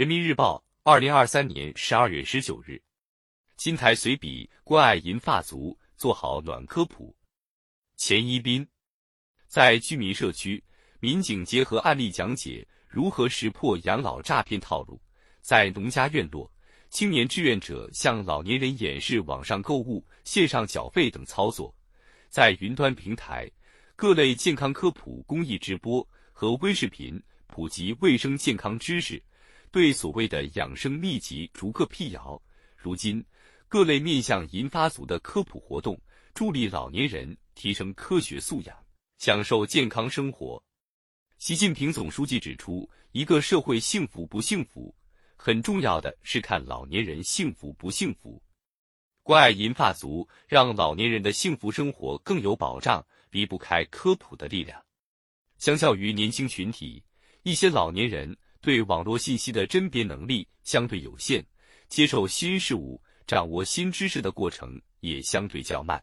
[0.00, 2.80] 人民日报，二零二三年十二月十九日。
[3.58, 7.14] 金台随笔：关爱银发族，做好暖科普。
[7.98, 8.66] 钱一斌，
[9.46, 10.64] 在居民社区，
[11.00, 14.98] 民警结合案例讲解如何识破养老诈骗套路。
[15.42, 16.50] 在农家院落，
[16.88, 21.76] 青年志愿者向老年人演示网上购物、线上缴费等操作。
[22.30, 23.46] 在云端平台，
[23.96, 29.22] 各类健康科普公益直播和微视频普及卫生健康知识。
[29.72, 32.40] 对所谓的养生秘籍逐个辟谣。
[32.76, 33.24] 如今，
[33.68, 36.00] 各类面向银发族的科普活动，
[36.34, 38.76] 助力老年人提升科学素养，
[39.18, 40.60] 享受健康生活。
[41.38, 44.92] 习近平总书记指出，一个社会幸福不幸福，
[45.36, 48.42] 很重要的是看老年人幸福不幸福。
[49.22, 54.82] 关爱银发族，让老年人的幸福生活更有保障，离不开科普的力量。
[55.58, 57.04] 相较于年轻群体，
[57.44, 58.36] 一些老年人。
[58.62, 61.42] 对网络信息的甄别能力相对有限，
[61.88, 66.02] 接受新事物、掌握新知识的过程也相对较慢。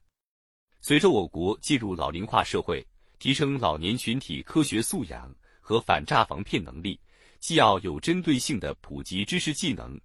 [0.81, 2.85] 随着我国进入老龄化社会，
[3.19, 6.99] 提升老年群体科学素养和反诈防骗能力，
[7.39, 9.99] 既要有针对性的普及知识技能，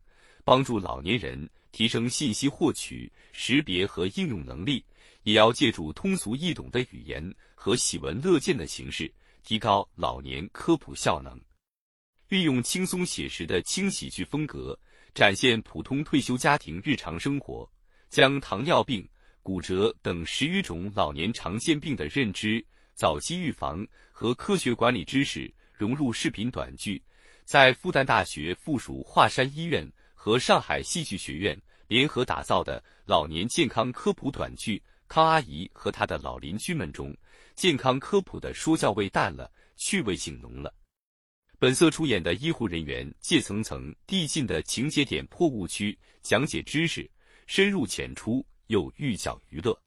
[0.44, 4.84] 帮助老年人提升信息获取、识别和应用能力，
[5.22, 9.11] 也要借助通俗易懂的语言和喜闻乐见的形式，
[9.42, 11.41] 提高老年科普效能。
[12.33, 14.78] 运用轻松写实的轻喜剧风格，
[15.12, 17.70] 展现普通退休家庭日常生活，
[18.08, 19.06] 将糖尿病、
[19.42, 27.03] 骨折等十余种老年常见病的认知、早期预防和科学管理知识融入视频短剧，
[27.44, 37.14] 在复旦大学附属华山医院和上海戏剧学院联合打造的老年健康科普短剧《康阿姨和她的老邻居们》中，
[37.55, 40.72] 健康科普的说教味淡了，趣味性浓了。
[41.62, 47.08] 本色出演的医护人员借层层递进的情节点破误区，讲解知识，
[47.46, 49.80] 深入浅出又寓教于乐。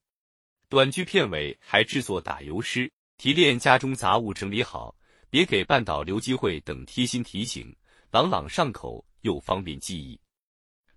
[0.70, 4.96] 短剧片尾还制作打油诗，提炼家中杂物整理好，
[5.30, 7.76] 别给绊倒留机会等贴心提醒，
[8.10, 10.18] 朗朗上口又方便记忆。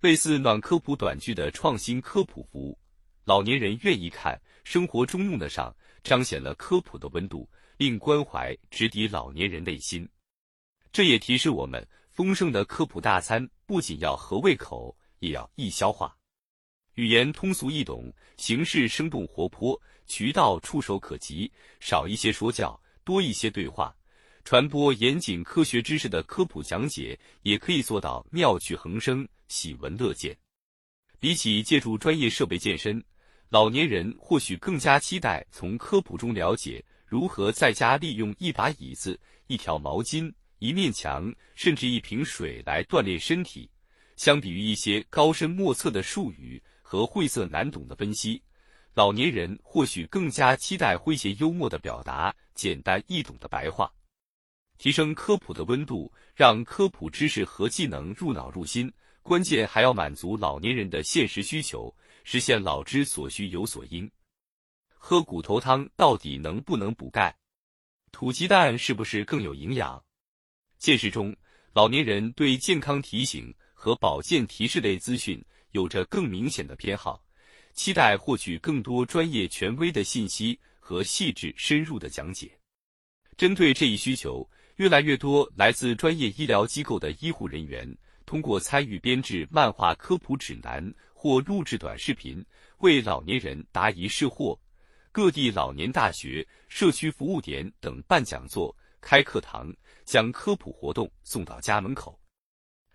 [0.00, 2.78] 类似暖科普短剧的创新科普服务，
[3.24, 5.74] 老年人愿意看，生活中用得上，
[6.04, 10.08] 彰显了科普的温度，令关怀直抵老年人内心。
[10.92, 16.16] 这也提示我们，丰盛的科普大餐不仅要合胃口，也要易消化。
[16.94, 23.94] 语言通俗易懂，形式生动活泼，渠道触手可及，少一些说教，多一些对话，
[24.44, 30.36] 传播严谨科学知识的科普讲解，也可以做到妙趣横生，喜闻乐见。
[31.20, 33.00] 比起借助专业设备健身，
[33.48, 40.32] 老年人或许更加期待从科普中了解如何在家利用一把椅子、一条毛巾。
[40.58, 43.70] 一面墙，甚至一瓶水来锻炼身体，
[44.16, 48.42] 相比于一些高深莫测的术语和晦涩难懂的分析，
[48.94, 53.92] 老年人或许更加期待诙谐幽默的表达、简单易懂的白话。
[54.78, 58.92] 提升科普的温度，让科普知识和技能入脑入心，
[59.22, 64.10] 关键还要满足老年人的现实需求，实现老之所需有所应。
[64.88, 67.36] 喝骨头汤到底能不能补钙？
[68.10, 70.02] 土鸡蛋是不是更有营养？
[70.78, 71.34] 现实中，
[71.72, 77.20] 老年人对健康提醒和保健提示类资讯有着更明显的偏好，
[77.74, 82.50] 期待获取更多专业权威的信息和细致深入的讲解。
[83.36, 87.92] 针对这一需求，越来越多来自专业医疗机构的医护人员
[88.24, 92.44] 通过参与编制漫画科普指南或录制短视频，
[92.78, 94.56] 为老年人答疑释惑。
[95.10, 98.74] 各地老年大学、社区服务点等办讲座。
[99.00, 99.72] 开课堂，
[100.04, 102.18] 将科普活动送到家门口。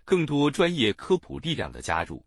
[0.04, 2.24] 更多专业科普力量的加入，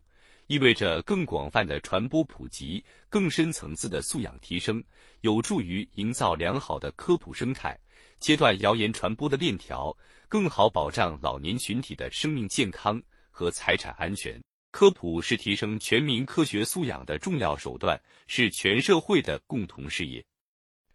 [0.48, 4.82] 意味着更广泛的传播普及、更深层次的素养提升，
[5.20, 7.78] 有助于营造良好的科普生态，
[8.18, 9.96] 切断谣言传播的链条，
[10.28, 13.00] 更好保障老年群体的生命健康
[13.30, 14.40] 和财产安全。
[14.70, 20.22] 科普是提升全民科学素养的重要手段，是全社会的共同事业。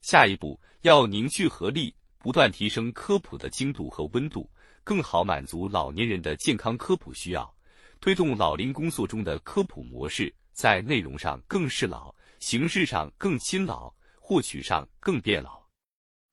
[0.02, 1.96] 下一步要凝聚合力。
[2.24, 4.50] 不断提升科普的精度和温度，
[4.82, 7.54] 更好满足老年人的健康科普需要，
[8.00, 15.62] 推动老龄工作中的科普模式在内容上更适老，形式上更亲老，获取上更变老。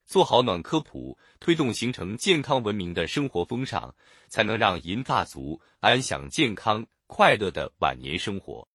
[0.07, 3.93] 做好暖科普，推动形成健康文明的生活风尚，
[4.29, 8.69] 才能让银发族安享健康快乐的晚年生活。